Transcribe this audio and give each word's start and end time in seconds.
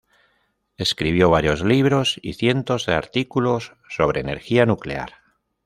Escribió 0.77 1.29
varios 1.29 1.61
libros 1.63 2.17
y 2.23 2.33
cientos 2.33 2.87
de 2.87 2.95
artículos 2.95 3.75
sobre 3.87 4.21
energía 4.21 4.65
nuclear. 4.65 5.11